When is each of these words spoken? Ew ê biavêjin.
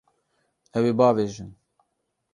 Ew 0.77 0.83
ê 0.91 0.93
biavêjin. 0.97 1.51